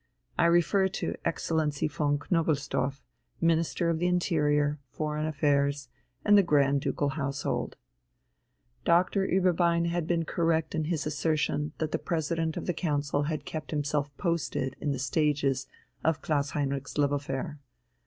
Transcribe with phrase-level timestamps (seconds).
[0.35, 3.03] I refer to Excellency von Knobelsdorff,
[3.39, 5.89] Minister of the Interior, Foreign Affairs,
[6.25, 7.75] and the Grand Ducal Household.
[8.83, 9.27] Dr.
[9.27, 13.69] Ueberbein had been correct in his assertion that the President of the Council had kept
[13.69, 15.67] himself posted in the stages
[16.03, 17.59] of Klaus Heinrich's love affair.